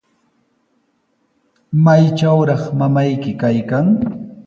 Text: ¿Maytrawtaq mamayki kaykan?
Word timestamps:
¿Maytrawtaq 1.83 2.63
mamayki 2.79 3.31
kaykan? 3.41 3.87